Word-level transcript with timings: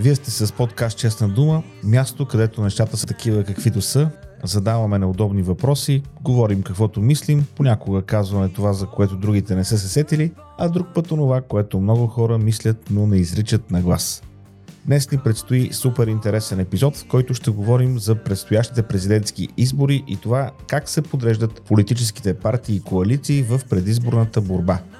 Вие 0.00 0.14
сте 0.14 0.30
с 0.30 0.52
подкаст 0.52 0.98
Честна 0.98 1.28
дума, 1.28 1.62
място, 1.84 2.26
където 2.26 2.62
нещата 2.62 2.96
са 2.96 3.06
такива 3.06 3.44
каквито 3.44 3.80
са, 3.80 4.10
задаваме 4.44 4.98
неудобни 4.98 5.42
въпроси, 5.42 6.02
говорим 6.22 6.62
каквото 6.62 7.00
мислим, 7.00 7.46
понякога 7.56 8.02
казваме 8.02 8.48
това, 8.48 8.72
за 8.72 8.86
което 8.86 9.16
другите 9.16 9.54
не 9.54 9.64
са 9.64 9.78
се 9.78 9.88
сетили, 9.88 10.32
а 10.58 10.68
друг 10.68 10.86
път 10.94 11.08
това, 11.08 11.40
което 11.40 11.80
много 11.80 12.06
хора 12.06 12.38
мислят, 12.38 12.76
но 12.90 13.06
не 13.06 13.16
изричат 13.16 13.70
на 13.70 13.80
глас. 13.80 14.22
Днес 14.86 15.10
ни 15.10 15.18
предстои 15.18 15.72
супер 15.72 16.06
интересен 16.06 16.60
епизод, 16.60 16.96
в 16.96 17.06
който 17.08 17.34
ще 17.34 17.50
говорим 17.50 17.98
за 17.98 18.14
предстоящите 18.14 18.82
президентски 18.82 19.48
избори 19.56 20.04
и 20.08 20.16
това 20.16 20.50
как 20.66 20.88
се 20.88 21.02
подреждат 21.02 21.62
политическите 21.62 22.34
партии 22.34 22.76
и 22.76 22.82
коалиции 22.82 23.42
в 23.42 23.60
предизборната 23.70 24.40
борба– 24.40 24.78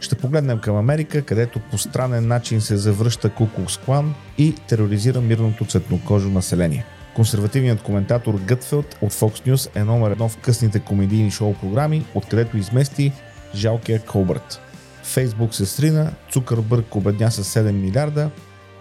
ще 0.00 0.14
погледнем 0.14 0.58
към 0.58 0.76
Америка, 0.76 1.22
където 1.22 1.60
по 1.70 1.78
странен 1.78 2.28
начин 2.28 2.60
се 2.60 2.76
завръща 2.76 3.30
Куклукс 3.30 3.76
Клан 3.76 4.14
и 4.38 4.54
тероризира 4.68 5.20
мирното 5.20 5.64
цветнокожо 5.64 6.28
население. 6.28 6.84
Консервативният 7.14 7.82
коментатор 7.82 8.34
Гътфелд 8.34 8.98
от 9.02 9.12
Fox 9.12 9.48
News 9.48 9.76
е 9.80 9.84
номер 9.84 10.10
едно 10.10 10.28
в 10.28 10.36
късните 10.36 10.80
комедийни 10.80 11.30
шоу 11.30 11.54
програми, 11.54 12.06
откъдето 12.14 12.56
измести 12.56 13.12
жалкия 13.54 14.00
Колбърт. 14.00 14.60
Фейсбук 15.02 15.54
се 15.54 15.66
срина, 15.66 16.10
Цукърбърг 16.32 16.96
обедня 16.96 17.30
с 17.30 17.44
7 17.44 17.70
милиарда, 17.70 18.30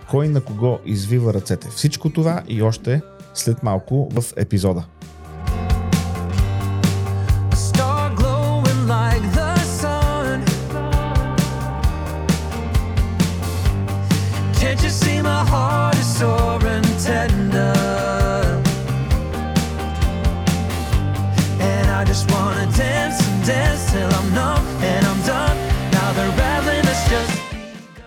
кой 0.10 0.28
на 0.28 0.42
кого 0.42 0.80
извива 0.86 1.34
ръцете. 1.34 1.68
Всичко 1.70 2.10
това 2.10 2.44
и 2.48 2.62
още 2.62 3.02
след 3.34 3.64
малко 3.64 4.10
в 4.14 4.24
епизода. 4.38 4.84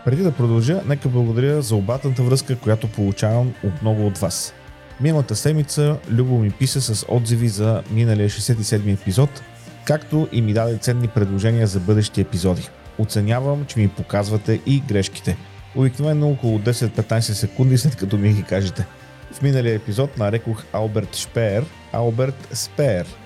Преди 0.04 0.22
да 0.22 0.32
продължа, 0.32 0.80
нека 0.86 1.08
благодаря 1.08 1.62
за 1.62 1.76
обратната 1.76 2.22
връзка, 2.22 2.58
която 2.58 2.88
получавам 2.88 3.54
от 3.64 3.82
много 3.82 4.06
от 4.06 4.18
вас. 4.18 4.54
Миналата 5.00 5.36
седмица 5.36 5.98
Любо 6.10 6.38
ми 6.38 6.50
писа 6.50 6.80
с 6.80 7.06
отзиви 7.08 7.48
за 7.48 7.82
миналия 7.90 8.28
67 8.28 8.94
епизод, 8.94 9.42
както 9.84 10.28
и 10.32 10.42
ми 10.42 10.52
даде 10.52 10.78
ценни 10.78 11.08
предложения 11.08 11.66
за 11.66 11.80
бъдещи 11.80 12.20
епизоди. 12.20 12.68
Оценявам, 12.98 13.64
че 13.64 13.78
ми 13.78 13.88
показвате 13.88 14.60
и 14.66 14.80
грешките. 14.80 15.36
Обикновено 15.76 16.30
около 16.30 16.58
10-15 16.58 17.20
секунди 17.20 17.78
след 17.78 17.96
като 17.96 18.16
ми 18.16 18.32
ги 18.32 18.42
кажете. 18.42 18.86
В 19.32 19.42
миналия 19.42 19.74
епизод 19.74 20.18
нарекох 20.18 20.64
Алберт 20.72 21.16
Шпеер 21.16 21.64
Алберт 21.92 22.48
Спеер– 22.52 23.06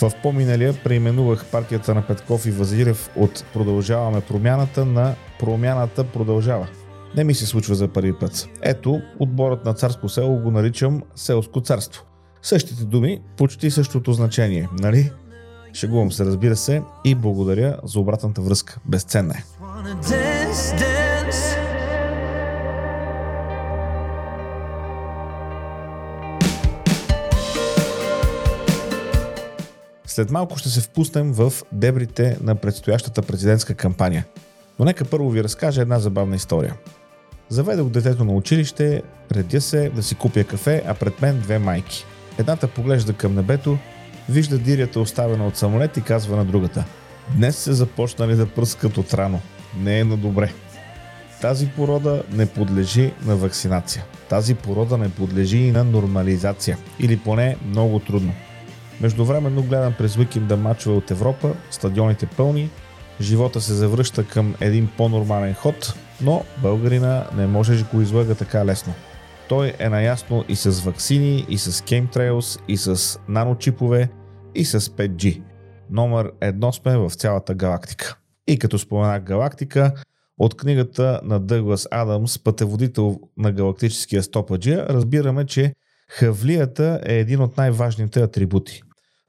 в 0.00 0.12
по-миналия 0.22 0.74
преименувах 0.84 1.44
партията 1.44 1.94
на 1.94 2.02
Петков 2.02 2.46
и 2.46 2.50
Вазирев 2.50 3.10
от 3.16 3.44
Продължаваме 3.52 4.20
промяната 4.20 4.84
на 4.84 5.14
Промяната 5.40 6.04
продължава. 6.04 6.68
Не 7.16 7.24
ми 7.24 7.34
се 7.34 7.46
случва 7.46 7.74
за 7.74 7.88
първи 7.88 8.18
път. 8.18 8.48
Ето, 8.62 9.00
отборът 9.18 9.64
на 9.64 9.74
царско 9.74 10.08
село 10.08 10.38
го 10.38 10.50
наричам 10.50 11.02
селско 11.14 11.60
царство. 11.60 12.04
Същите 12.42 12.84
думи, 12.84 13.22
почти 13.36 13.70
същото 13.70 14.12
значение, 14.12 14.68
нали? 14.80 15.10
Шегувам 15.74 16.12
се, 16.12 16.24
разбира 16.24 16.56
се, 16.56 16.82
и 17.04 17.14
благодаря 17.14 17.76
за 17.84 18.00
обратната 18.00 18.40
връзка. 18.40 18.78
Безценна 18.84 19.34
е. 19.34 19.42
След 30.06 30.30
малко 30.30 30.58
ще 30.58 30.68
се 30.68 30.80
впуснем 30.80 31.32
в 31.32 31.52
дебрите 31.72 32.38
на 32.40 32.54
предстоящата 32.54 33.22
президентска 33.22 33.74
кампания. 33.74 34.26
Но 34.80 34.86
нека 34.86 35.04
първо 35.04 35.30
ви 35.30 35.44
разкажа 35.44 35.82
една 35.82 35.98
забавна 35.98 36.36
история. 36.36 36.74
Заведох 37.48 37.88
детето 37.88 38.24
на 38.24 38.32
училище, 38.32 39.02
редя 39.32 39.60
се 39.60 39.90
да 39.94 40.02
си 40.02 40.14
купя 40.14 40.44
кафе, 40.44 40.82
а 40.86 40.94
пред 40.94 41.22
мен 41.22 41.40
две 41.40 41.58
майки. 41.58 42.04
Едната 42.38 42.68
поглежда 42.68 43.12
към 43.12 43.34
небето, 43.34 43.78
вижда 44.28 44.58
дирията 44.58 45.00
оставена 45.00 45.46
от 45.46 45.56
самолет 45.56 45.96
и 45.96 46.02
казва 46.02 46.36
на 46.36 46.44
другата. 46.44 46.84
Днес 47.36 47.56
се 47.56 47.72
започнали 47.72 48.34
да 48.34 48.46
пръскат 48.46 48.98
от 48.98 49.14
рано. 49.14 49.40
Не 49.78 50.00
е 50.00 50.04
на 50.04 50.16
добре. 50.16 50.52
Тази 51.40 51.68
порода 51.68 52.22
не 52.32 52.46
подлежи 52.46 53.12
на 53.26 53.36
вакцинация. 53.36 54.04
Тази 54.28 54.54
порода 54.54 54.98
не 54.98 55.08
подлежи 55.08 55.58
и 55.58 55.72
на 55.72 55.84
нормализация. 55.84 56.78
Или 56.98 57.16
поне 57.16 57.56
много 57.66 57.98
трудно. 57.98 58.32
Междувременно 59.00 59.62
гледам 59.62 59.94
през 59.98 60.16
уикенда 60.16 60.56
мачове 60.56 60.96
от 60.96 61.10
Европа, 61.10 61.54
стадионите 61.70 62.26
пълни, 62.26 62.70
живота 63.20 63.60
се 63.60 63.74
завръща 63.74 64.26
към 64.26 64.54
един 64.60 64.88
по-нормален 64.96 65.54
ход, 65.54 65.94
но 66.20 66.44
българина 66.62 67.26
не 67.36 67.46
може 67.46 67.78
да 67.78 67.84
го 67.84 68.00
излага 68.00 68.34
така 68.34 68.66
лесно. 68.66 68.94
Той 69.48 69.72
е 69.78 69.88
наясно 69.88 70.44
и 70.48 70.56
с 70.56 70.80
ваксини, 70.80 71.46
и 71.48 71.58
с 71.58 71.72
chemtrails, 71.72 72.60
и 72.68 72.76
с 72.76 73.20
наночипове, 73.28 74.08
и 74.54 74.64
с 74.64 74.80
5G. 74.80 75.42
Номер 75.90 76.32
едно 76.40 76.72
сме 76.72 76.96
в 76.96 77.10
цялата 77.10 77.54
галактика. 77.54 78.16
И 78.46 78.58
като 78.58 78.78
споменах 78.78 79.22
галактика, 79.22 79.92
от 80.38 80.56
книгата 80.56 81.20
на 81.24 81.40
Дъглас 81.40 81.88
Адамс, 81.90 82.38
пътеводител 82.38 83.20
на 83.36 83.52
галактическия 83.52 84.22
стопаджия, 84.22 84.86
разбираме, 84.88 85.46
че 85.46 85.74
хавлията 86.08 87.00
е 87.06 87.18
един 87.18 87.40
от 87.40 87.56
най-важните 87.56 88.22
атрибути. 88.22 88.82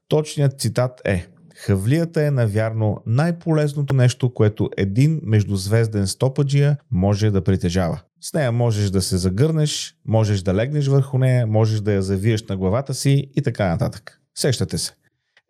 Точният 0.08 0.60
цитат 0.60 1.00
е 1.04 1.26
Хавлията 1.66 2.26
е 2.26 2.30
навярно 2.30 3.02
най-полезното 3.06 3.94
нещо, 3.94 4.34
което 4.34 4.70
един 4.76 5.20
междузвезден 5.22 6.06
стопаджия 6.06 6.76
може 6.90 7.30
да 7.30 7.44
притежава. 7.44 8.02
С 8.20 8.32
нея 8.32 8.52
можеш 8.52 8.90
да 8.90 9.02
се 9.02 9.16
загърнеш, 9.16 9.96
можеш 10.06 10.42
да 10.42 10.54
легнеш 10.54 10.86
върху 10.86 11.18
нея, 11.18 11.46
можеш 11.46 11.80
да 11.80 11.92
я 11.92 12.02
завиеш 12.02 12.42
на 12.42 12.56
главата 12.56 12.94
си 12.94 13.30
и 13.36 13.42
така 13.42 13.68
нататък. 13.68 14.20
Сещате 14.34 14.78
се. 14.78 14.92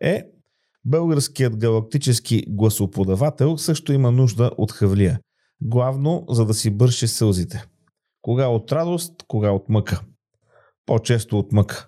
Е, 0.01 0.25
българският 0.85 1.57
галактически 1.57 2.45
гласоподавател 2.47 3.57
също 3.57 3.93
има 3.93 4.11
нужда 4.11 4.51
от 4.57 4.71
хавлия. 4.71 5.19
Главно, 5.61 6.25
за 6.29 6.45
да 6.45 6.53
си 6.53 6.69
бърше 6.69 7.07
сълзите. 7.07 7.65
Кога 8.21 8.47
от 8.47 8.71
радост, 8.71 9.13
кога 9.27 9.51
от 9.51 9.69
мъка. 9.69 10.01
По-често 10.85 11.39
от 11.39 11.51
мъка. 11.51 11.87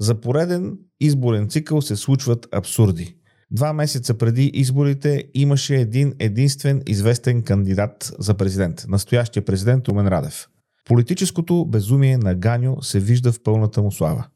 За 0.00 0.20
пореден 0.20 0.78
изборен 1.00 1.48
цикъл 1.48 1.82
се 1.82 1.96
случват 1.96 2.48
абсурди. 2.52 3.17
Два 3.50 3.72
месеца 3.72 4.14
преди 4.14 4.50
изборите 4.54 5.24
имаше 5.34 5.76
един 5.76 6.14
единствен 6.18 6.82
известен 6.86 7.42
кандидат 7.42 8.12
за 8.18 8.34
президент, 8.34 8.84
настоящия 8.88 9.44
президент 9.44 9.88
Румен 9.88 10.08
Радев. 10.08 10.48
Политическото 10.84 11.66
безумие 11.66 12.18
на 12.18 12.34
Ганю 12.34 12.82
се 12.82 13.00
вижда 13.00 13.32
в 13.32 13.42
пълната 13.42 13.82
му 13.82 13.92
слава. 13.92 14.26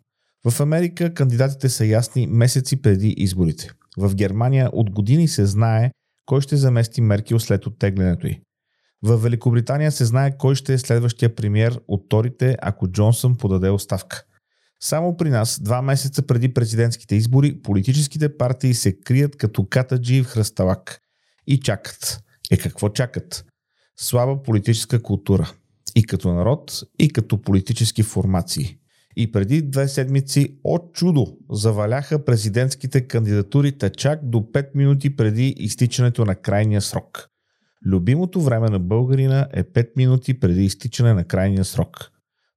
В 0.50 0.60
Америка 0.60 1.14
кандидатите 1.14 1.68
са 1.68 1.86
ясни 1.86 2.26
месеци 2.26 2.82
преди 2.82 3.08
изборите. 3.08 3.70
В 3.98 4.14
Германия 4.14 4.70
от 4.72 4.90
години 4.90 5.28
се 5.28 5.46
знае 5.46 5.90
кой 6.26 6.40
ще 6.40 6.56
замести 6.56 7.00
Меркел 7.00 7.38
след 7.38 7.66
оттеглянето 7.66 8.26
й. 8.26 8.40
В 9.02 9.16
Великобритания 9.16 9.92
се 9.92 10.04
знае 10.04 10.36
кой 10.38 10.54
ще 10.54 10.74
е 10.74 10.78
следващия 10.78 11.34
премьер 11.34 11.80
от 11.88 12.08
Торите, 12.08 12.56
ако 12.62 12.88
Джонсън 12.88 13.36
подаде 13.36 13.70
оставка. 13.70 14.24
Само 14.84 15.16
при 15.16 15.30
нас, 15.30 15.60
два 15.62 15.82
месеца 15.82 16.22
преди 16.22 16.54
президентските 16.54 17.14
избори, 17.14 17.62
политическите 17.62 18.36
партии 18.36 18.74
се 18.74 19.00
крият 19.00 19.36
като 19.36 19.64
катаджи 19.64 20.22
в 20.22 20.26
хръсталак. 20.26 21.00
И 21.46 21.60
чакат. 21.60 22.20
Е 22.50 22.56
какво 22.56 22.88
чакат? 22.88 23.44
Слаба 23.96 24.42
политическа 24.42 25.02
култура. 25.02 25.52
И 25.96 26.04
като 26.06 26.34
народ, 26.34 26.82
и 26.98 27.12
като 27.12 27.42
политически 27.42 28.02
формации. 28.02 28.78
И 29.16 29.32
преди 29.32 29.62
две 29.62 29.88
седмици, 29.88 30.58
от 30.64 30.94
чудо, 30.94 31.36
заваляха 31.50 32.24
президентските 32.24 33.06
кандидатури 33.06 33.72
чак 33.96 34.20
до 34.22 34.38
5 34.38 34.66
минути 34.74 35.16
преди 35.16 35.48
изтичането 35.48 36.24
на 36.24 36.34
крайния 36.34 36.80
срок. 36.80 37.28
Любимото 37.86 38.40
време 38.40 38.68
на 38.68 38.78
българина 38.78 39.48
е 39.52 39.64
5 39.64 39.88
минути 39.96 40.40
преди 40.40 40.64
изтичане 40.64 41.14
на 41.14 41.24
крайния 41.24 41.64
срок 41.64 42.11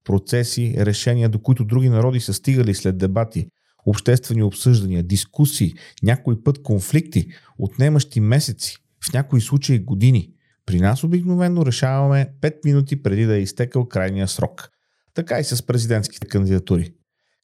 процеси, 0.05 0.75
решения, 0.77 1.29
до 1.29 1.39
които 1.39 1.65
други 1.65 1.89
народи 1.89 2.19
са 2.19 2.33
стигали 2.33 2.73
след 2.73 2.97
дебати, 2.97 3.47
обществени 3.85 4.43
обсъждания, 4.43 5.03
дискусии, 5.03 5.73
някой 6.03 6.43
път 6.43 6.63
конфликти, 6.63 7.27
отнемащи 7.59 8.19
месеци, 8.19 8.77
в 9.09 9.13
някои 9.13 9.41
случаи 9.41 9.79
години. 9.79 10.31
При 10.65 10.79
нас 10.79 11.03
обикновено 11.03 11.65
решаваме 11.65 12.29
5 12.41 12.65
минути 12.65 13.03
преди 13.03 13.25
да 13.25 13.35
е 13.35 13.41
изтекал 13.41 13.85
крайния 13.85 14.27
срок. 14.27 14.69
Така 15.13 15.39
и 15.39 15.43
с 15.43 15.65
президентските 15.65 16.27
кандидатури. 16.27 16.93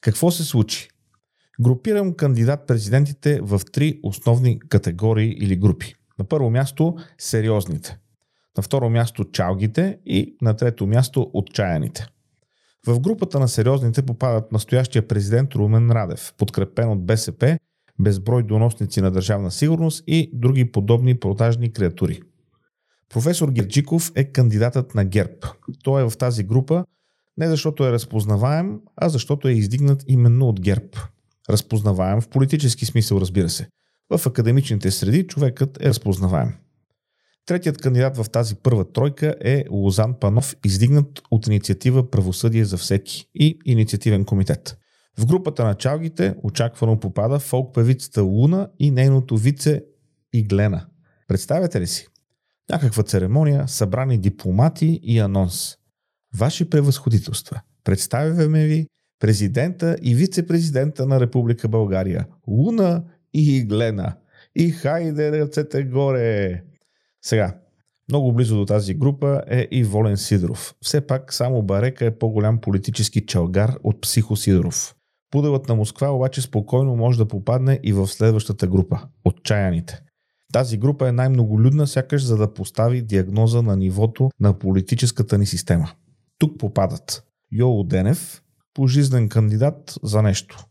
Какво 0.01 0.31
се 0.31 0.43
случи? 0.43 0.87
Групирам 1.61 2.13
кандидат-президентите 2.13 3.39
в 3.41 3.61
три 3.71 3.99
основни 4.03 4.59
категории 4.59 5.37
или 5.39 5.55
групи. 5.55 5.95
На 6.19 6.25
първо 6.25 6.49
място 6.49 6.95
сериозните. 7.17 7.97
На 8.57 8.63
второ 8.63 8.89
място 8.89 9.23
чалгите 9.31 9.99
и 10.05 10.35
на 10.41 10.55
трето 10.55 10.87
място 10.87 11.31
отчаяните. 11.33 12.07
В 12.87 12.99
групата 12.99 13.39
на 13.39 13.47
сериозните 13.47 14.01
попадат 14.01 14.51
настоящия 14.51 15.07
президент 15.07 15.55
Румен 15.55 15.91
Радев, 15.91 16.33
подкрепен 16.37 16.89
от 16.89 17.05
БСП, 17.05 17.59
безброй 17.99 18.43
доносници 18.43 19.01
на 19.01 19.11
държавна 19.11 19.51
сигурност 19.51 20.03
и 20.07 20.31
други 20.33 20.71
подобни 20.71 21.19
продажни 21.19 21.73
креатури. 21.73 22.21
Професор 23.09 23.51
Герджиков 23.51 24.11
е 24.15 24.31
кандидатът 24.31 24.95
на 24.95 25.05
ГЕРБ. 25.05 25.33
Той 25.83 26.01
е 26.01 26.09
в 26.09 26.17
тази 26.17 26.43
група 26.43 26.85
не 27.37 27.47
защото 27.47 27.85
е 27.85 27.91
разпознаваем, 27.91 28.79
а 28.95 29.09
защото 29.09 29.47
е 29.47 29.51
издигнат 29.51 30.03
именно 30.07 30.47
от 30.47 30.61
ГЕРБ. 30.61 30.89
Разпознаваем 31.49 32.21
в 32.21 32.27
политически 32.27 32.85
смисъл, 32.85 33.17
разбира 33.17 33.49
се. 33.49 33.67
В 34.17 34.27
академичните 34.27 34.91
среди 34.91 35.27
човекът 35.27 35.81
е 35.81 35.89
разпознаваем. 35.89 36.53
Третият 37.45 37.77
кандидат 37.77 38.17
в 38.17 38.29
тази 38.29 38.55
първа 38.55 38.91
тройка 38.91 39.35
е 39.41 39.65
Лозан 39.71 40.13
Панов, 40.19 40.55
издигнат 40.65 41.21
от 41.31 41.47
инициатива 41.47 42.09
Правосъдие 42.11 42.65
за 42.65 42.77
всеки 42.77 43.25
и 43.35 43.59
инициативен 43.65 44.25
комитет. 44.25 44.77
В 45.19 45.25
групата 45.25 45.63
на 45.63 45.75
чалгите 45.75 46.35
очаквано 46.43 46.99
попада 46.99 47.39
фолк 47.39 47.75
певицата 47.75 48.23
Луна 48.23 48.69
и 48.79 48.91
нейното 48.91 49.37
вице 49.37 49.83
Иглена. 50.33 50.85
Представяте 51.27 51.81
ли 51.81 51.87
си? 51.87 52.07
Някаква 52.69 53.03
церемония, 53.03 53.67
събрани 53.67 54.17
дипломати 54.17 54.99
и 55.03 55.19
анонс. 55.19 55.77
Ваши 56.37 56.69
превъзходителства, 56.69 57.61
представяме 57.83 58.65
ви 58.65 58.87
президента 59.19 59.97
и 60.01 60.15
вице-президента 60.15 61.05
на 61.05 61.19
Република 61.19 61.67
България, 61.67 62.27
Луна 62.47 63.03
и 63.33 63.57
Иглена. 63.57 64.15
И 64.55 64.69
хайде 64.69 65.31
ръцете 65.31 65.83
горе! 65.83 66.63
Сега, 67.21 67.57
много 68.09 68.33
близо 68.33 68.57
до 68.57 68.65
тази 68.65 68.93
група 68.93 69.43
е 69.47 69.67
и 69.71 69.83
Волен 69.83 70.17
Сидоров. 70.17 70.75
Все 70.81 71.07
пак 71.07 71.33
само 71.33 71.61
Барека 71.61 72.05
е 72.05 72.17
по-голям 72.17 72.61
политически 72.61 73.25
чалгар 73.25 73.75
от 73.83 74.01
Психо 74.01 74.35
Сидоров. 74.35 74.95
Пуделът 75.31 75.67
на 75.67 75.75
Москва 75.75 76.09
обаче 76.09 76.41
спокойно 76.41 76.95
може 76.95 77.17
да 77.17 77.27
попадне 77.27 77.79
и 77.83 77.93
в 77.93 78.07
следващата 78.07 78.67
група– 78.67 79.01
отчаяните. 79.25 80.01
Тази 80.53 80.77
група 80.77 81.07
е 81.07 81.11
най-многолюдна, 81.11 81.87
сякаш 81.87 82.23
за 82.23 82.37
да 82.37 82.53
постави 82.53 83.01
диагноза 83.01 83.61
на 83.61 83.77
нивото 83.77 84.29
на 84.39 84.59
политическата 84.59 85.37
ни 85.37 85.45
система. 85.45 85.91
Тук 86.37 86.59
попадат 86.59 87.23
Йоло 87.51 87.83
Денев, 87.83 88.41
пожизнен 88.73 89.29
кандидат 89.29 89.95
за 90.03 90.21
нещо. 90.21 90.65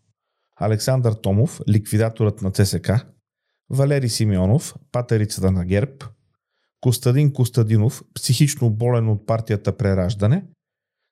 Александър 0.56 1.12
Томов, 1.12 1.60
ликвидаторът 1.68 2.42
на 2.42 2.50
ЦСК, 2.50 2.90
Валери 3.70 4.08
Симеонов, 4.08 4.74
патерицата 4.92 5.50
на 5.50 5.64
ГЕРБ, 5.64 5.92
Костадин 6.80 7.32
Костадинов, 7.32 8.02
психично 8.14 8.70
болен 8.70 9.08
от 9.08 9.26
партията 9.26 9.76
Прераждане, 9.76 10.44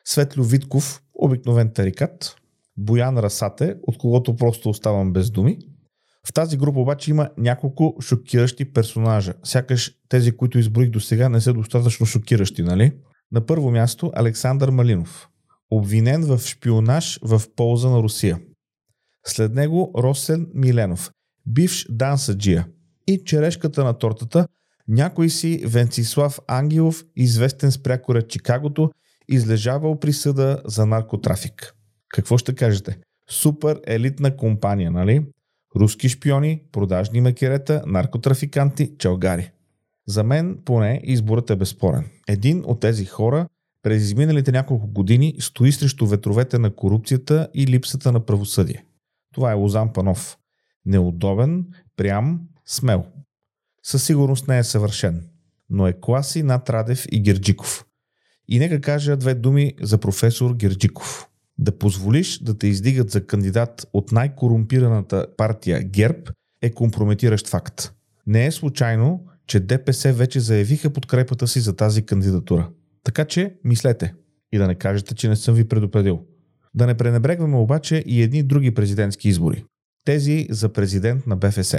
Светлю 0.05 0.45
Витков, 0.45 1.03
обикновен 1.15 1.73
тарикат, 1.73 2.37
Боян 2.77 3.19
Расате, 3.19 3.77
от 3.83 3.99
когото 3.99 4.37
просто 4.37 4.69
оставам 4.69 5.13
без 5.13 5.31
думи. 5.31 5.59
В 6.29 6.33
тази 6.33 6.57
група 6.57 6.81
обаче 6.81 7.11
има 7.11 7.31
няколко 7.39 7.97
шокиращи 8.01 8.73
персонажа. 8.73 9.35
Сякаш 9.45 9.95
тези, 10.09 10.37
които 10.37 10.59
изброих 10.59 10.91
до 10.91 11.01
сега, 11.01 11.29
не 11.29 11.41
са 11.41 11.53
достатъчно 11.53 12.07
шокиращи, 12.07 12.63
нали? 12.63 12.93
На 13.33 13.47
първо 13.47 13.71
място 13.71 14.13
Александър 14.15 14.71
Малинов, 14.71 15.29
обвинен 15.71 16.25
в 16.25 16.39
шпионаж 16.39 17.21
в 17.23 17.43
полза 17.57 17.91
на 17.91 18.03
Русия. 18.03 18.41
След 19.27 19.55
него 19.55 19.93
Росен 19.99 20.47
Миленов, 20.55 21.11
бивш 21.47 21.87
дансаджия. 21.91 22.67
И 23.07 23.25
черешката 23.25 23.85
на 23.85 23.99
тортата 23.99 24.49
някой 24.89 25.31
си 25.31 25.63
Венцислав 25.67 26.41
Ангелов, 26.47 27.05
известен 27.17 27.73
с 27.73 27.83
прякора 27.83 28.23
Чикагото, 28.23 28.91
излежавал 29.29 30.01
присъда 30.01 30.63
за 30.65 30.87
наркотрафик. 30.87 31.75
Какво 32.09 32.39
ще 32.39 32.55
кажете? 32.55 32.99
Супер 33.31 33.81
елитна 33.87 34.37
компания, 34.37 34.91
нали? 34.91 35.27
Руски 35.77 36.09
шпиони, 36.09 36.63
продажни 36.73 37.21
макерета, 37.21 37.83
наркотрафиканти, 37.87 38.93
чалгари. 38.99 39.51
За 40.07 40.25
мен 40.25 40.59
поне 40.65 41.01
изборът 41.05 41.51
е 41.51 41.57
безспорен. 41.57 42.05
Един 42.29 42.65
от 42.67 42.81
тези 42.81 43.05
хора 43.05 43.49
през 43.83 44.03
изминалите 44.03 44.53
няколко 44.53 44.87
години 44.87 45.35
стои 45.39 45.73
срещу 45.73 46.07
ветровете 46.07 46.59
на 46.59 46.75
корупцията 46.75 47.49
и 47.55 47.67
липсата 47.67 48.13
на 48.13 48.21
правосъдие. 48.21 48.85
Това 49.35 49.51
е 49.51 49.55
Лозан 49.55 49.93
Панов. 49.93 50.39
Неудобен, 50.87 51.67
прям, 51.97 52.41
смел. 52.67 53.05
Със 53.83 54.05
сигурност 54.05 54.49
не 54.49 54.59
е 54.59 54.65
съвършен, 54.65 55.29
но 55.71 55.87
е 55.87 55.93
класи 56.01 56.43
над 56.43 56.71
Радев 56.71 57.07
и 57.13 57.23
Герджиков. 57.23 57.85
И 58.49 58.59
нека 58.59 58.81
кажа 58.81 59.17
две 59.17 59.35
думи 59.35 59.75
за 59.81 59.99
професор 59.99 60.55
Герджиков. 60.55 61.29
Да 61.59 61.79
позволиш 61.79 62.39
да 62.39 62.59
те 62.59 62.67
издигат 62.67 63.11
за 63.11 63.27
кандидат 63.27 63.89
от 63.93 64.13
най-корумпираната 64.13 65.27
партия 65.37 65.83
ГЕРБ 65.83 66.23
е 66.63 66.71
компрометиращ 66.71 67.49
факт. 67.49 67.93
Не 68.27 68.47
е 68.47 68.53
случайно, 68.53 69.25
че 69.47 69.61
ДПС 69.61 70.13
вече 70.13 70.41
заявиха 70.41 70.91
подкрепата 70.91 71.49
си 71.49 71.61
за 71.61 71.77
тази 71.77 72.03
кандидатура. 72.03 72.71
Така 73.05 73.25
че 73.25 73.55
мислете 73.65 74.15
и 74.53 74.59
да 74.59 74.67
не 74.67 74.75
кажете, 74.75 75.15
че 75.15 75.29
не 75.29 75.37
съм 75.37 75.55
ви 75.55 75.69
предупредил. 75.69 76.27
Да 76.75 76.87
не 76.87 76.97
пренебрегваме 76.97 77.57
обаче 77.57 78.05
и 78.07 78.23
едни 78.23 78.43
други 78.43 78.75
президентски 78.75 79.29
избори. 79.29 79.65
Тези 80.05 80.47
за 80.51 80.69
президент 80.69 81.27
на 81.27 81.37
БФС. 81.37 81.75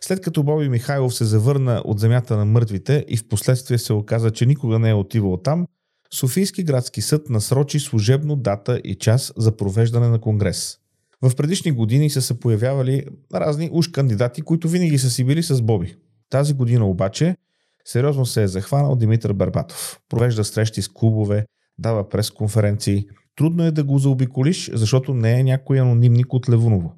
След 0.00 0.20
като 0.20 0.42
Боби 0.42 0.68
Михайлов 0.68 1.14
се 1.14 1.24
завърна 1.24 1.82
от 1.84 2.00
земята 2.00 2.36
на 2.36 2.44
мъртвите 2.44 3.04
и 3.08 3.16
в 3.16 3.28
последствие 3.28 3.78
се 3.78 3.92
оказа, 3.92 4.30
че 4.30 4.46
никога 4.46 4.78
не 4.78 4.90
е 4.90 4.94
отивал 4.94 5.36
там, 5.36 5.66
Софийски 6.14 6.62
градски 6.62 7.00
съд 7.00 7.30
насрочи 7.30 7.80
служебно 7.80 8.36
дата 8.36 8.80
и 8.84 8.94
час 8.94 9.32
за 9.36 9.56
провеждане 9.56 10.08
на 10.08 10.20
конгрес. 10.20 10.78
В 11.22 11.36
предишни 11.36 11.72
години 11.72 12.10
са 12.10 12.22
се 12.22 12.40
появявали 12.40 13.04
разни 13.34 13.68
уж 13.72 13.88
кандидати, 13.88 14.42
които 14.42 14.68
винаги 14.68 14.98
са 14.98 15.10
си 15.10 15.24
били 15.24 15.42
с 15.42 15.62
Боби. 15.62 15.96
Тази 16.30 16.54
година 16.54 16.86
обаче 16.86 17.36
сериозно 17.84 18.26
се 18.26 18.42
е 18.42 18.48
захванал 18.48 18.96
Димитър 18.96 19.32
Барбатов. 19.32 20.00
Провежда 20.08 20.44
срещи 20.44 20.82
с 20.82 20.88
клубове, 20.88 21.46
дава 21.78 22.08
пресконференции. 22.08 23.06
Трудно 23.36 23.64
е 23.64 23.70
да 23.70 23.84
го 23.84 23.98
заобиколиш, 23.98 24.70
защото 24.74 25.14
не 25.14 25.40
е 25.40 25.44
някой 25.44 25.80
анонимник 25.80 26.34
от 26.34 26.48
Левуново. 26.48 26.94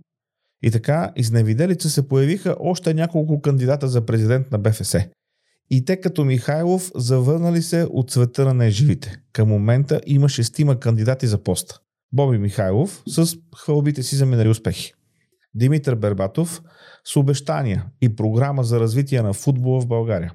И 0.63 0.71
така, 0.71 1.13
изневиделица 1.17 1.91
се 1.91 2.09
появиха 2.09 2.57
още 2.61 2.95
няколко 2.95 3.41
кандидата 3.41 3.89
за 3.89 4.07
президент 4.07 4.51
на 4.53 4.59
БФС. 4.59 4.97
И 5.71 5.85
те 5.85 6.01
като 6.01 6.25
Михайлов 6.25 6.91
завърнали 6.95 7.63
се 7.63 7.87
от 7.91 8.11
света 8.11 8.45
на 8.45 8.55
неживите. 8.55 9.17
Към 9.33 9.49
момента 9.49 10.01
има 10.07 10.29
шестима 10.29 10.81
кандидати 10.81 11.27
за 11.27 11.43
поста. 11.43 11.79
Боби 12.13 12.39
Михайлов 12.39 13.03
с 13.07 13.37
хвалбите 13.57 14.03
си 14.03 14.17
за 14.17 14.27
минали 14.27 14.49
успехи. 14.49 14.93
Димитър 15.55 15.95
Бербатов 15.95 16.63
с 17.05 17.17
обещания 17.17 17.87
и 18.01 18.17
програма 18.17 18.65
за 18.65 18.81
развитие 18.81 19.23
на 19.23 19.33
футбола 19.33 19.81
в 19.81 19.87
България. 19.87 20.33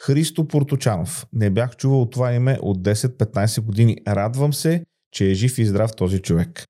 Христо 0.00 0.48
Порточанов. 0.48 1.26
Не 1.32 1.50
бях 1.50 1.76
чувал 1.76 2.06
това 2.06 2.32
име 2.32 2.58
от 2.62 2.78
10-15 2.78 3.60
години. 3.60 3.96
Радвам 4.08 4.52
се, 4.52 4.84
че 5.12 5.30
е 5.30 5.34
жив 5.34 5.58
и 5.58 5.66
здрав 5.66 5.96
този 5.96 6.18
човек. 6.18 6.64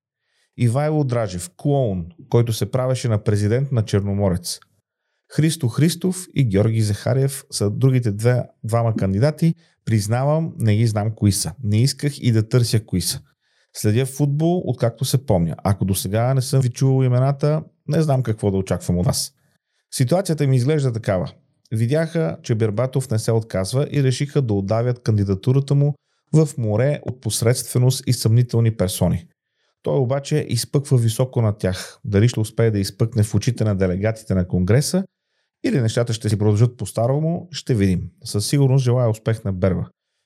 Ивайло 0.61 1.03
Дражев, 1.03 1.49
клоун, 1.57 2.05
който 2.29 2.53
се 2.53 2.71
правеше 2.71 3.07
на 3.07 3.23
президент 3.23 3.71
на 3.71 3.85
Черноморец. 3.85 4.59
Христо 5.31 5.67
Христов 5.67 6.27
и 6.35 6.45
Георги 6.45 6.81
Захариев 6.81 7.43
са 7.51 7.69
другите 7.69 8.11
две, 8.11 8.43
двама 8.63 8.95
кандидати. 8.95 9.55
Признавам, 9.85 10.53
не 10.57 10.75
ги 10.75 10.87
знам 10.87 11.11
кои 11.15 11.31
са. 11.31 11.53
Не 11.63 11.81
исках 11.81 12.19
и 12.19 12.31
да 12.31 12.49
търся 12.49 12.85
кои 12.85 13.01
са. 13.01 13.21
Следя 13.73 14.05
футбол, 14.05 14.61
откакто 14.65 15.05
се 15.05 15.25
помня. 15.25 15.55
Ако 15.63 15.85
до 15.85 15.95
сега 15.95 16.33
не 16.33 16.41
съм 16.41 16.61
ви 16.61 16.69
чувал 16.69 17.03
имената, 17.03 17.63
не 17.87 18.01
знам 18.01 18.23
какво 18.23 18.51
да 18.51 18.57
очаквам 18.57 18.97
от 18.97 19.05
вас. 19.05 19.33
Ситуацията 19.91 20.47
ми 20.47 20.55
изглежда 20.55 20.93
такава. 20.93 21.31
Видяха, 21.71 22.37
че 22.43 22.55
Бербатов 22.55 23.09
не 23.09 23.19
се 23.19 23.31
отказва 23.31 23.87
и 23.91 24.03
решиха 24.03 24.41
да 24.41 24.53
отдавят 24.53 25.03
кандидатурата 25.03 25.75
му 25.75 25.95
в 26.33 26.49
море 26.57 26.99
от 27.03 27.21
посредственост 27.21 28.03
и 28.07 28.13
съмнителни 28.13 28.77
персони. 28.77 29.27
Той 29.83 29.97
обаче 29.97 30.45
изпъква 30.49 30.97
високо 30.97 31.41
над 31.41 31.57
тях. 31.57 31.99
Дали 32.05 32.27
ще 32.27 32.39
успее 32.39 32.71
да 32.71 32.79
изпъкне 32.79 33.23
в 33.23 33.35
очите 33.35 33.63
на 33.63 33.75
делегатите 33.75 34.35
на 34.35 34.47
Конгреса 34.47 35.03
или 35.63 35.81
нещата 35.81 36.13
ще 36.13 36.29
си 36.29 36.37
продължат 36.37 36.77
по-старому, 36.77 37.47
ще 37.51 37.75
видим. 37.75 38.09
Със 38.23 38.47
сигурност 38.47 38.83
желая 38.83 39.09
успех 39.09 39.43
на 39.43 39.53
Берба. 39.53 39.85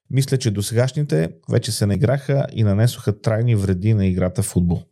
Мисля, 0.10 0.38
че 0.38 0.52
досегашните 0.52 1.30
вече 1.50 1.72
се 1.72 1.86
наиграха 1.86 2.46
и 2.54 2.64
нанесоха 2.64 3.22
трайни 3.22 3.56
вреди 3.56 3.94
на 3.94 4.06
играта 4.06 4.44
в 4.44 4.46
футбол. 4.46 4.84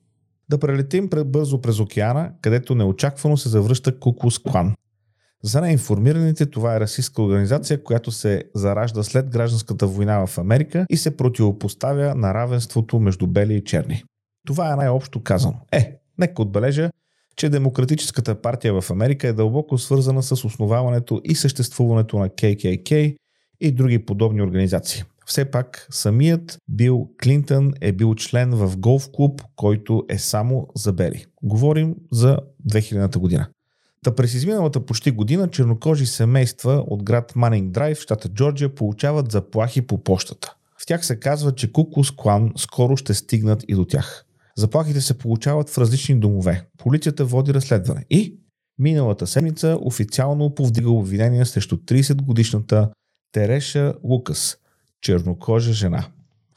Да 0.49 0.57
прелетим 0.57 1.09
бързо 1.25 1.61
през 1.61 1.79
океана, 1.79 2.31
където 2.41 2.75
неочаквано 2.75 3.37
се 3.37 3.49
завръща 3.49 3.99
Куклус 3.99 4.39
Клан. 4.39 4.75
За 5.43 5.61
неинформираните 5.61 6.45
това 6.45 6.75
е 6.75 6.79
расистска 6.79 7.21
организация, 7.21 7.83
която 7.83 8.11
се 8.11 8.43
заражда 8.55 9.03
след 9.03 9.29
гражданската 9.29 9.87
война 9.87 10.25
в 10.25 10.37
Америка 10.37 10.85
и 10.89 10.97
се 10.97 11.17
противопоставя 11.17 12.15
на 12.15 12.33
равенството 12.33 12.99
между 12.99 13.27
бели 13.27 13.55
и 13.55 13.63
черни. 13.63 14.03
Това 14.47 14.73
е 14.73 14.75
най-общо 14.75 15.23
казано. 15.23 15.55
Е, 15.71 15.99
нека 16.17 16.41
отбележа, 16.41 16.91
че 17.35 17.49
Демократическата 17.49 18.41
партия 18.41 18.81
в 18.81 18.91
Америка 18.91 19.27
е 19.27 19.33
дълбоко 19.33 19.77
свързана 19.77 20.23
с 20.23 20.31
основаването 20.45 21.21
и 21.23 21.35
съществуването 21.35 22.19
на 22.19 22.29
KKK 22.29 23.15
и 23.61 23.71
други 23.71 24.05
подобни 24.05 24.41
организации. 24.41 25.03
Все 25.25 25.45
пак 25.45 25.87
самият 25.91 26.57
Бил 26.69 27.09
Клинтън 27.23 27.73
е 27.81 27.91
бил 27.91 28.15
член 28.15 28.51
в 28.51 28.77
голф 28.77 29.09
клуб, 29.13 29.41
който 29.55 30.05
е 30.09 30.17
само 30.17 30.67
за 30.75 30.93
бели. 30.93 31.25
Говорим 31.43 31.95
за 32.11 32.37
2000-та 32.69 33.19
година. 33.19 33.47
Та 34.03 34.15
през 34.15 34.33
изминалата 34.33 34.85
почти 34.85 35.11
година 35.11 35.47
чернокожи 35.47 36.05
семейства 36.05 36.83
от 36.87 37.03
град 37.03 37.33
Манинг 37.35 37.71
Драйв, 37.71 37.99
щата 37.99 38.29
Джорджия, 38.29 38.75
получават 38.75 39.31
заплахи 39.31 39.81
по 39.81 40.03
почтата. 40.03 40.55
В 40.81 40.85
тях 40.85 41.05
се 41.05 41.19
казва, 41.19 41.55
че 41.55 41.71
Кукус 41.71 42.11
Клан 42.11 42.51
скоро 42.57 42.97
ще 42.97 43.13
стигнат 43.13 43.65
и 43.67 43.75
до 43.75 43.85
тях. 43.85 44.25
Заплахите 44.57 45.01
се 45.01 45.17
получават 45.17 45.69
в 45.69 45.77
различни 45.77 46.19
домове. 46.19 46.67
Полицията 46.77 47.25
води 47.25 47.53
разследване 47.53 48.05
и 48.09 48.39
миналата 48.79 49.27
седмица 49.27 49.77
официално 49.81 50.55
повдига 50.55 50.89
обвинения 50.89 51.45
срещу 51.45 51.77
30 51.77 52.21
годишната 52.21 52.89
Тереша 53.31 53.93
Лукас, 54.03 54.57
чернокожа 55.01 55.73
жена. 55.73 56.05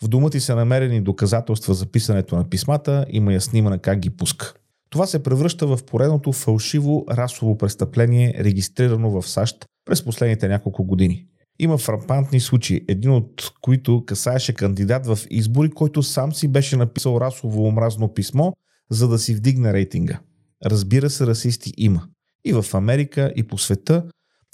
В 0.03 0.09
дома 0.09 0.31
ти 0.31 0.41
са 0.41 0.57
намерени 0.57 1.01
доказателства 1.01 1.75
за 1.75 1.87
писането 1.87 2.37
на 2.37 2.51
писмата, 2.51 3.07
има 3.09 3.33
я 3.33 3.41
снимана 3.41 3.79
как 3.79 3.99
ги 3.99 4.11
пуска. 4.11 4.55
Това 4.91 5.07
се 5.07 5.23
превръща 5.23 5.67
в 5.67 5.79
поредното 5.87 6.33
фалшиво 6.33 7.05
расово 7.11 7.59
престъпление, 7.59 8.35
регистрирано 8.39 9.11
в 9.11 9.29
САЩ 9.29 9.67
през 9.85 10.05
последните 10.05 10.49
няколко 10.49 10.85
години. 10.85 11.27
Има 11.59 11.79
фрапантни 11.79 12.41
случаи, 12.41 12.85
един 12.89 13.11
от 13.11 13.53
които 13.61 14.05
касаеше 14.07 14.55
кандидат 14.55 15.07
в 15.07 15.19
избори, 15.31 15.71
който 15.71 16.03
сам 16.03 16.33
си 16.33 16.49
беше 16.49 16.77
написал 16.77 17.19
расово 17.21 17.67
омразно 17.67 18.15
писмо, 18.15 18.53
за 18.91 19.09
да 19.09 19.19
си 19.19 19.35
вдигне 19.35 19.73
рейтинга. 19.73 20.21
Разбира 20.65 21.11
се, 21.11 21.27
расисти 21.27 21.73
има. 21.77 22.09
И 22.45 22.53
в 22.53 22.65
Америка, 22.75 23.33
и 23.37 23.43
по 23.43 23.59
света, 23.59 24.05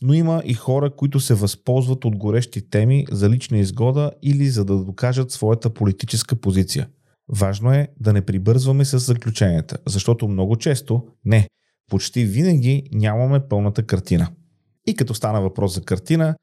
но 0.03 0.13
има 0.13 0.43
и 0.45 0.55
хора, 0.55 0.91
които 0.97 1.21
се 1.21 1.35
възползват 1.35 2.05
от 2.05 2.17
горещи 2.17 2.71
теми 2.71 3.07
за 3.11 3.31
лична 3.31 3.59
изгода 3.59 4.11
или 4.23 4.49
за 4.49 4.65
да 4.65 4.77
докажат 4.77 5.31
своята 5.31 5.71
политическа 5.71 6.37
позиция. 6.37 6.89
Важно 7.29 7.73
е 7.73 7.89
да 8.01 8.13
не 8.13 8.21
прибързваме 8.21 8.85
с 8.85 8.99
заключенията, 8.99 9.79
защото 9.87 10.29
много 10.29 10.57
често, 10.57 11.07
не, 11.25 11.49
почти 11.91 12.25
винаги 12.25 12.83
нямаме 12.93 13.49
пълната 13.49 13.83
картина. 13.83 14.29
И 14.87 14.95
като 14.95 15.15
стана 15.15 15.41
въпрос 15.41 15.75
за 15.75 15.81
картина, 15.81 16.35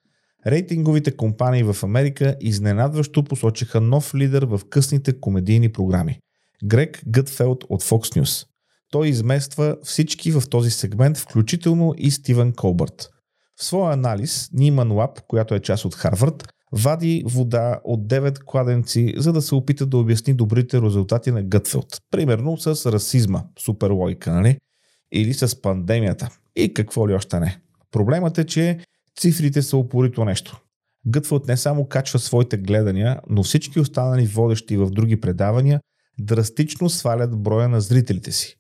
рейтинговите 0.47 1.17
компании 1.17 1.63
в 1.63 1.83
Америка 1.83 2.35
изненадващо 2.41 3.23
посочиха 3.23 3.81
нов 3.81 4.15
лидер 4.15 4.43
в 4.43 4.61
късните 4.69 5.19
комедийни 5.19 5.71
програми– 5.71 6.19
Грег 6.63 7.01
Гътфелд 7.07 7.63
от 7.69 7.83
Fox 7.83 8.21
News. 8.21 8.47
Той 8.91 9.07
измества 9.07 9.77
всички 9.83 10.31
в 10.31 10.43
този 10.49 10.71
сегмент, 10.71 11.17
включително 11.17 11.93
и 11.97 12.11
Стивен 12.11 12.53
Колбърт– 12.53 13.09
в 13.57 13.63
своя 13.63 13.93
анализ 13.93 14.49
Ниман 14.53 14.91
Лаб, 14.91 15.21
която 15.27 15.55
е 15.55 15.59
част 15.59 15.85
от 15.85 15.95
Харвард, 15.95 16.53
вади 16.71 17.23
вода 17.25 17.79
от 17.83 18.07
9 18.07 18.43
кладенци, 18.43 19.13
за 19.17 19.33
да 19.33 19.41
се 19.41 19.55
опита 19.55 19.85
да 19.85 19.97
обясни 19.97 20.33
добрите 20.33 20.81
резултати 20.81 21.31
на 21.31 21.43
Гътфелд. 21.43 22.01
Примерно 22.11 22.57
с 22.57 22.91
расизма, 22.91 23.43
супер 23.59 23.89
логика, 23.89 24.31
нали? 24.31 24.57
Или 25.11 25.33
с 25.33 25.61
пандемията. 25.61 26.29
И 26.55 26.73
какво 26.73 27.09
ли 27.09 27.13
още 27.13 27.39
не. 27.39 27.59
Проблемът 27.91 28.37
е, 28.37 28.45
че 28.45 28.79
цифрите 29.19 29.61
са 29.61 29.77
упорито 29.77 30.25
нещо. 30.25 30.61
Гътфелд 31.07 31.47
не 31.47 31.57
само 31.57 31.85
качва 31.85 32.19
своите 32.19 32.57
гледания, 32.57 33.19
но 33.29 33.43
всички 33.43 33.79
останали 33.79 34.25
водещи 34.25 34.77
в 34.77 34.89
други 34.89 35.21
предавания 35.21 35.81
драстично 36.19 36.89
свалят 36.89 37.41
броя 37.41 37.69
на 37.69 37.81
зрителите 37.81 38.31
си. 38.31 38.57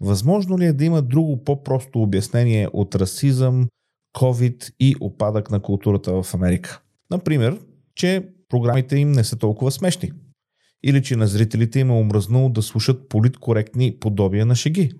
Възможно 0.00 0.58
ли 0.58 0.64
е 0.64 0.72
да 0.72 0.84
има 0.84 1.02
друго 1.02 1.44
по-просто 1.44 2.02
обяснение 2.02 2.68
от 2.72 2.94
расизъм, 2.94 3.68
COVID 4.16 4.72
и 4.80 4.96
опадък 5.00 5.50
на 5.50 5.60
културата 5.60 6.22
в 6.22 6.34
Америка. 6.34 6.82
Например, 7.10 7.60
че 7.94 8.28
програмите 8.48 8.96
им 8.96 9.12
не 9.12 9.24
са 9.24 9.36
толкова 9.36 9.70
смешни. 9.70 10.12
Или 10.82 11.02
че 11.02 11.16
на 11.16 11.26
зрителите 11.26 11.80
им 11.80 11.90
е 11.90 11.92
омръзнало 11.92 12.48
да 12.48 12.62
слушат 12.62 13.08
политкоректни 13.08 13.96
подобия 14.00 14.46
на 14.46 14.54
шеги. 14.54 14.92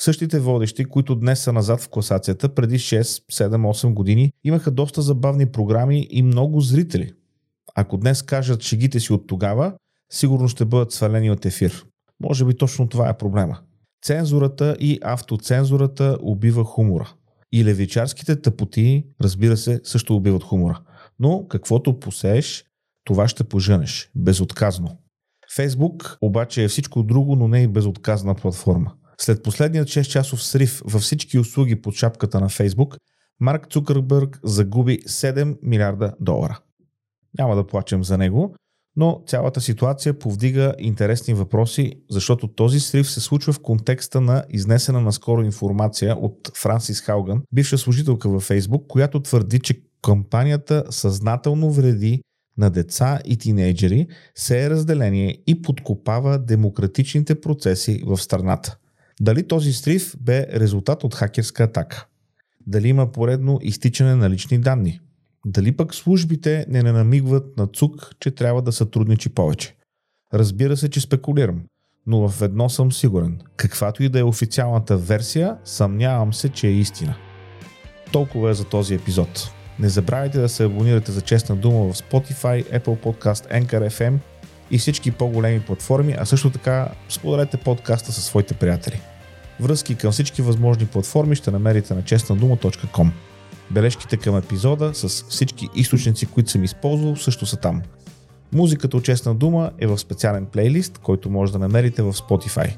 Същите 0.00 0.40
водещи, 0.40 0.84
които 0.84 1.14
днес 1.14 1.40
са 1.40 1.52
назад 1.52 1.80
в 1.80 1.88
класацията, 1.88 2.54
преди 2.54 2.78
6, 2.78 3.02
7, 3.02 3.56
8 3.56 3.94
години, 3.94 4.32
имаха 4.44 4.70
доста 4.70 5.02
забавни 5.02 5.46
програми 5.46 6.06
и 6.10 6.22
много 6.22 6.60
зрители. 6.60 7.12
Ако 7.74 7.96
днес 7.96 8.22
кажат 8.22 8.62
шегите 8.62 9.00
си 9.00 9.12
от 9.12 9.26
тогава, 9.26 9.74
сигурно 10.12 10.48
ще 10.48 10.64
бъдат 10.64 10.92
свалени 10.92 11.30
от 11.30 11.46
ефир. 11.46 11.84
Може 12.20 12.44
би 12.44 12.56
точно 12.56 12.88
това 12.88 13.08
е 13.08 13.18
проблема. 13.18 13.58
Цензурата 14.04 14.76
и 14.80 14.98
автоцензурата 15.02 16.18
убива 16.20 16.64
хумора. 16.64 17.12
И 17.52 17.64
левичарските 17.64 18.40
тъпоти, 18.40 19.04
разбира 19.22 19.56
се, 19.56 19.80
също 19.84 20.16
убиват 20.16 20.42
хумора. 20.42 20.80
Но 21.18 21.46
каквото 21.48 22.00
посееш, 22.00 22.64
това 23.04 23.28
ще 23.28 23.44
поженеш. 23.44 24.10
Безотказно. 24.14 24.98
Фейсбук 25.54 26.18
обаче 26.20 26.64
е 26.64 26.68
всичко 26.68 27.02
друго, 27.02 27.36
но 27.36 27.48
не 27.48 27.62
и 27.62 27.68
безотказна 27.68 28.34
платформа. 28.34 28.92
След 29.20 29.42
последният 29.42 29.88
6 29.88 30.02
часов 30.02 30.44
срив 30.44 30.82
във 30.84 31.02
всички 31.02 31.38
услуги 31.38 31.82
под 31.82 31.94
шапката 31.94 32.40
на 32.40 32.48
Фейсбук, 32.48 32.96
Марк 33.40 33.66
Цукърбърг 33.70 34.40
загуби 34.44 34.98
7 34.98 35.58
милиарда 35.62 36.14
долара. 36.20 36.60
Няма 37.38 37.56
да 37.56 37.66
плачем 37.66 38.04
за 38.04 38.18
него, 38.18 38.54
но 38.96 39.22
цялата 39.26 39.60
ситуация 39.60 40.18
повдига 40.18 40.74
интересни 40.78 41.34
въпроси, 41.34 41.92
защото 42.10 42.48
този 42.48 42.80
срив 42.80 43.10
се 43.10 43.20
случва 43.20 43.52
в 43.52 43.60
контекста 43.60 44.20
на 44.20 44.44
изнесена 44.50 45.00
наскоро 45.00 45.42
информация 45.42 46.16
от 46.16 46.50
Франсис 46.56 47.00
Хауган, 47.00 47.42
бивша 47.52 47.78
служителка 47.78 48.28
във 48.28 48.42
Фейсбук, 48.42 48.86
която 48.88 49.22
твърди, 49.22 49.60
че 49.60 49.82
кампанията 50.02 50.84
съзнателно 50.90 51.70
вреди 51.70 52.22
на 52.58 52.70
деца 52.70 53.20
и 53.24 53.38
тинейджери, 53.38 54.06
се 54.34 54.64
е 54.64 54.70
разделение 54.70 55.38
и 55.46 55.62
подкопава 55.62 56.38
демократичните 56.38 57.40
процеси 57.40 58.02
в 58.06 58.18
страната. 58.18 58.76
Дали 59.20 59.48
този 59.48 59.72
срив 59.72 60.16
бе 60.20 60.46
резултат 60.54 61.04
от 61.04 61.14
хакерска 61.14 61.62
атака? 61.62 62.06
Дали 62.66 62.88
има 62.88 63.12
поредно 63.12 63.58
изтичане 63.62 64.14
на 64.14 64.30
лични 64.30 64.58
данни? 64.58 65.00
Дали 65.46 65.76
пък 65.76 65.94
службите 65.94 66.66
не 66.68 66.82
намигват 66.82 67.56
на 67.56 67.66
ЦУК, 67.66 68.10
че 68.20 68.30
трябва 68.30 68.62
да 68.62 68.72
сътрудничи 68.72 69.28
повече? 69.28 69.76
Разбира 70.34 70.76
се, 70.76 70.88
че 70.88 71.00
спекулирам, 71.00 71.62
но 72.06 72.28
в 72.28 72.42
едно 72.42 72.68
съм 72.68 72.92
сигурен. 72.92 73.40
Каквато 73.56 74.02
и 74.02 74.08
да 74.08 74.18
е 74.18 74.22
официалната 74.22 74.96
версия, 74.96 75.56
съмнявам 75.64 76.34
се, 76.34 76.48
че 76.48 76.66
е 76.66 76.72
истина. 76.72 77.14
Толкова 78.12 78.50
е 78.50 78.54
за 78.54 78.64
този 78.64 78.94
епизод. 78.94 79.50
Не 79.78 79.88
забравяйте 79.88 80.40
да 80.40 80.48
се 80.48 80.64
абонирате 80.64 81.12
за 81.12 81.20
честна 81.20 81.56
дума 81.56 81.92
в 81.92 81.96
Spotify, 81.96 82.80
Apple 82.80 83.04
Podcast, 83.04 83.62
Anchor 83.62 83.90
FM 83.90 84.18
и 84.70 84.78
всички 84.78 85.10
по-големи 85.10 85.60
платформи, 85.60 86.16
а 86.18 86.24
също 86.24 86.50
така 86.50 86.88
споделете 87.08 87.56
подкаста 87.56 88.12
със 88.12 88.24
своите 88.24 88.54
приятели. 88.54 89.00
Връзки 89.60 89.94
към 89.94 90.12
всички 90.12 90.42
възможни 90.42 90.86
платформи 90.86 91.36
ще 91.36 91.50
намерите 91.50 91.94
на 91.94 92.04
честнадума.com. 92.04 93.10
Бележките 93.70 94.16
към 94.16 94.36
епизода 94.36 94.94
с 94.94 95.08
всички 95.08 95.68
източници, 95.74 96.26
които 96.26 96.50
съм 96.50 96.64
използвал, 96.64 97.16
също 97.16 97.46
са 97.46 97.56
там. 97.56 97.82
Музиката 98.52 98.96
от 98.96 99.04
честна 99.04 99.34
дума 99.34 99.70
е 99.78 99.86
в 99.86 99.98
специален 99.98 100.46
плейлист, 100.46 100.98
който 100.98 101.30
може 101.30 101.52
да 101.52 101.58
намерите 101.58 102.02
в 102.02 102.12
Spotify. 102.12 102.76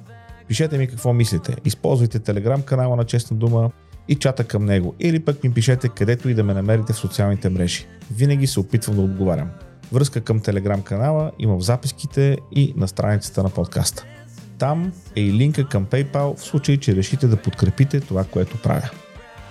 Пишете 0.48 0.78
ми 0.78 0.88
какво 0.88 1.12
мислите. 1.12 1.56
Използвайте 1.64 2.18
телеграм 2.18 2.62
канала 2.62 2.96
на 2.96 3.04
Честна 3.04 3.36
дума 3.36 3.70
и 4.08 4.14
чата 4.14 4.44
към 4.44 4.64
него. 4.64 4.94
Или 5.00 5.20
пък 5.20 5.44
ми 5.44 5.52
пишете 5.52 5.88
където 5.88 6.28
и 6.28 6.34
да 6.34 6.44
ме 6.44 6.54
намерите 6.54 6.92
в 6.92 6.96
социалните 6.96 7.48
мрежи. 7.48 7.86
Винаги 8.10 8.46
се 8.46 8.60
опитвам 8.60 8.96
да 8.96 9.02
отговарям. 9.02 9.50
Връзка 9.92 10.20
към 10.20 10.40
телеграм 10.40 10.82
канала 10.82 11.32
има 11.38 11.56
в 11.56 11.60
записките 11.60 12.38
и 12.52 12.74
на 12.76 12.88
страницата 12.88 13.42
на 13.42 13.50
подкаста. 13.50 14.04
Там 14.58 14.92
е 15.16 15.20
и 15.20 15.32
линка 15.32 15.68
към 15.68 15.86
PayPal 15.86 16.36
в 16.36 16.42
случай, 16.42 16.76
че 16.76 16.96
решите 16.96 17.26
да 17.26 17.36
подкрепите 17.36 18.00
това, 18.00 18.24
което 18.24 18.62
правя. 18.62 18.90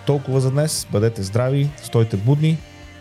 Толкова 0.05 0.41
за 0.41 0.51
днес. 0.51 0.87
Бъдете 0.91 1.23
здрави, 1.23 1.69
стойте 1.83 2.17
будни. 2.17 2.57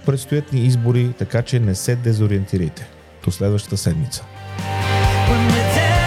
Предстоят 0.06 0.52
ни 0.52 0.60
избори, 0.60 1.12
така 1.18 1.42
че 1.42 1.60
не 1.60 1.74
се 1.74 1.96
дезориентирайте. 1.96 2.88
До 3.24 3.30
следващата 3.30 3.76
седмица. 3.76 4.24
just 5.28 5.76
wanna 5.76 5.97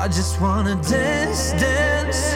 I 0.00 0.08
just 0.08 0.40
wanna 0.40 0.76
dance, 0.76 1.52
dance. 1.60 2.34